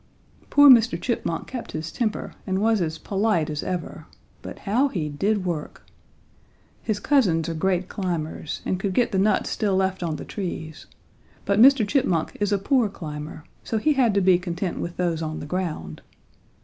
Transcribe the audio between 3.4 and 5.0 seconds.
as ever, but how